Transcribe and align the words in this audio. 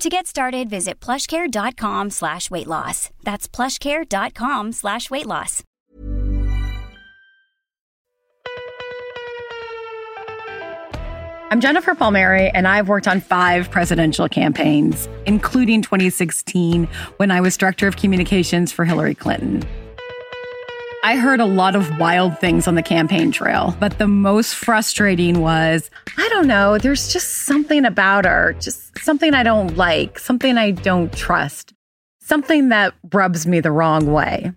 To 0.00 0.10
get 0.10 0.26
started, 0.26 0.68
visit 0.68 1.00
plushcare.com 1.00 2.10
slash 2.10 2.50
weight 2.50 2.66
loss. 2.66 3.08
That's 3.24 3.48
plushcare.com 3.48 4.72
slash 4.72 5.10
weight 5.10 5.24
loss. 5.26 5.62
I'm 11.48 11.60
Jennifer 11.60 11.94
Palmieri, 11.94 12.50
and 12.50 12.68
I've 12.68 12.88
worked 12.88 13.08
on 13.08 13.20
five 13.20 13.70
presidential 13.70 14.28
campaigns, 14.28 15.08
including 15.26 15.80
2016 15.80 16.86
when 17.16 17.30
I 17.30 17.40
was 17.40 17.56
director 17.56 17.86
of 17.86 17.96
communications 17.96 18.72
for 18.72 18.84
Hillary 18.84 19.14
Clinton. 19.14 19.62
I 21.06 21.14
heard 21.14 21.38
a 21.38 21.46
lot 21.46 21.76
of 21.76 22.00
wild 22.00 22.36
things 22.40 22.66
on 22.66 22.74
the 22.74 22.82
campaign 22.82 23.30
trail, 23.30 23.76
but 23.78 23.96
the 23.98 24.08
most 24.08 24.56
frustrating 24.56 25.40
was 25.40 25.88
I 26.18 26.28
don't 26.30 26.48
know, 26.48 26.78
there's 26.78 27.12
just 27.12 27.46
something 27.46 27.84
about 27.84 28.24
her, 28.24 28.56
just 28.58 28.98
something 28.98 29.32
I 29.32 29.44
don't 29.44 29.76
like, 29.76 30.18
something 30.18 30.58
I 30.58 30.72
don't 30.72 31.12
trust, 31.12 31.72
something 32.20 32.70
that 32.70 32.92
rubs 33.12 33.46
me 33.46 33.60
the 33.60 33.70
wrong 33.70 34.10
way. 34.10 34.50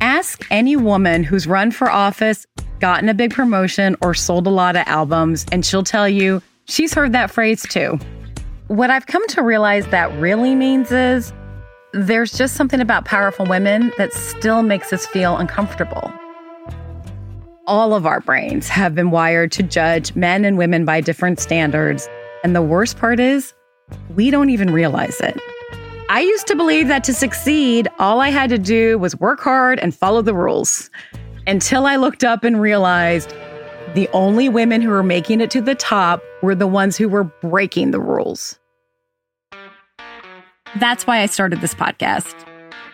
Ask 0.00 0.44
any 0.50 0.74
woman 0.74 1.22
who's 1.22 1.46
run 1.46 1.70
for 1.70 1.88
office, 1.88 2.44
gotten 2.80 3.08
a 3.08 3.14
big 3.14 3.32
promotion, 3.32 3.94
or 4.02 4.14
sold 4.14 4.48
a 4.48 4.50
lot 4.50 4.74
of 4.74 4.82
albums, 4.88 5.46
and 5.52 5.64
she'll 5.64 5.84
tell 5.84 6.08
you 6.08 6.42
she's 6.64 6.92
heard 6.92 7.12
that 7.12 7.30
phrase 7.30 7.62
too. 7.62 8.00
What 8.66 8.90
I've 8.90 9.06
come 9.06 9.24
to 9.28 9.42
realize 9.42 9.86
that 9.92 10.12
really 10.18 10.56
means 10.56 10.90
is 10.90 11.32
there's 11.92 12.32
just 12.32 12.54
something 12.54 12.80
about 12.80 13.04
powerful 13.04 13.46
women 13.46 13.92
that 13.98 14.12
still 14.12 14.62
makes 14.62 14.92
us 14.92 15.06
feel 15.06 15.36
uncomfortable. 15.36 16.12
All 17.66 17.94
of 17.94 18.06
our 18.06 18.20
brains 18.20 18.68
have 18.68 18.94
been 18.94 19.10
wired 19.10 19.50
to 19.52 19.62
judge 19.62 20.14
men 20.14 20.44
and 20.44 20.56
women 20.56 20.84
by 20.84 21.00
different 21.00 21.40
standards. 21.40 22.08
And 22.44 22.54
the 22.54 22.62
worst 22.62 22.96
part 22.96 23.18
is, 23.18 23.54
we 24.14 24.30
don't 24.30 24.50
even 24.50 24.72
realize 24.72 25.20
it. 25.20 25.38
I 26.08 26.20
used 26.20 26.46
to 26.48 26.56
believe 26.56 26.88
that 26.88 27.04
to 27.04 27.14
succeed, 27.14 27.88
all 27.98 28.20
I 28.20 28.28
had 28.28 28.50
to 28.50 28.58
do 28.58 28.98
was 28.98 29.18
work 29.18 29.40
hard 29.40 29.78
and 29.78 29.94
follow 29.94 30.22
the 30.22 30.34
rules. 30.34 30.90
Until 31.46 31.86
I 31.86 31.96
looked 31.96 32.22
up 32.22 32.44
and 32.44 32.60
realized 32.60 33.34
the 33.94 34.08
only 34.12 34.48
women 34.48 34.80
who 34.80 34.90
were 34.90 35.02
making 35.02 35.40
it 35.40 35.50
to 35.50 35.60
the 35.60 35.74
top 35.74 36.22
were 36.42 36.54
the 36.54 36.68
ones 36.68 36.96
who 36.96 37.08
were 37.08 37.24
breaking 37.24 37.90
the 37.90 38.00
rules. 38.00 38.59
That's 40.78 41.06
why 41.06 41.20
I 41.20 41.26
started 41.26 41.60
this 41.60 41.74
podcast. 41.74 42.34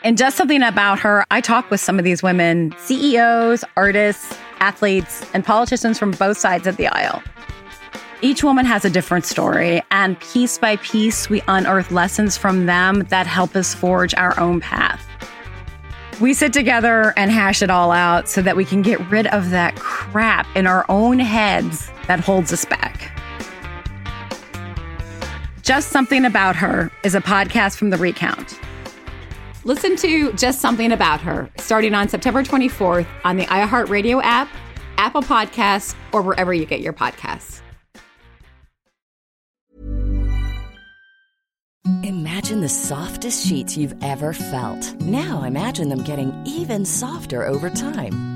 And 0.03 0.17
just 0.17 0.37
something 0.37 0.63
about 0.63 0.99
her, 1.01 1.25
I 1.31 1.41
talk 1.41 1.71
with 1.71 1.81
some 1.81 1.99
of 1.99 2.05
these 2.05 2.23
women, 2.23 2.75
CEOs, 2.79 3.65
artists, 3.77 4.39
athletes, 4.61 5.25
and 5.35 5.45
politicians 5.45 5.99
from 5.99 6.13
both 6.13 6.39
sides 6.39 6.67
of 6.67 6.77
the 6.77 6.87
aisle. 6.89 7.23
Each 8.23 8.43
woman 8.43 8.65
has 8.65 8.85
a 8.85 8.91
different 8.91 9.27
story, 9.27 9.83
and 9.91 10.19
piece 10.21 10.59
by 10.59 10.77
piece, 10.77 11.29
we 11.29 11.43
unearth 11.49 11.91
lessons 11.91 12.37
from 12.37 12.65
them 12.65 13.01
that 13.11 13.27
help 13.27 13.55
us 13.55 13.75
forge 13.75 14.15
our 14.15 14.39
own 14.41 14.61
path. 14.61 15.05
We 16.19 16.33
sit 16.33 16.55
together 16.55 17.13
and 17.19 17.31
hash 17.31 17.61
it 17.61 17.69
all 17.69 17.93
out 17.93 18.27
so 18.27 18.41
that 18.41 18.57
we 18.57 18.65
can 18.65 18.81
get 18.81 18.99
rid 19.11 19.27
of 19.27 19.51
that 19.51 19.77
crap 19.77 20.47
in 20.57 20.67
our 20.67 20.87
own 20.89 21.19
heads 21.19 21.91
that 22.07 22.21
holds 22.21 22.55
us 22.55 22.65
back. 22.65 23.13
Just 25.67 25.89
Something 25.89 26.25
About 26.25 26.55
Her 26.55 26.93
is 27.03 27.17
a 27.17 27.21
podcast 27.21 27.77
from 27.77 27.91
The 27.91 27.97
Recount. 27.97 28.57
Listen 29.65 29.97
to 29.97 30.33
Just 30.35 30.61
Something 30.61 30.93
About 30.93 31.21
Her 31.21 31.51
starting 31.59 31.93
on 31.93 32.09
September 32.09 32.45
24th 32.45 33.05
on 33.25 33.37
the 33.37 33.47
iHeartRadio 33.47 34.23
app, 34.23 34.49
Apple 34.97 35.23
Podcasts, 35.23 35.97
or 36.13 36.23
wherever 36.23 36.55
you 36.55 36.67
get 36.67 36.83
your 36.83 36.93
podcasts. 36.93 37.63
Imagine 42.05 42.61
the 42.61 42.69
softest 42.69 43.45
sheets 43.45 43.77
you've 43.77 44.01
ever 44.05 44.33
felt. 44.33 44.95
Now 45.01 45.43
imagine 45.43 45.89
them 45.89 46.05
getting 46.05 46.33
even 46.47 46.85
softer 46.85 47.45
over 47.45 47.71
time. 47.71 48.36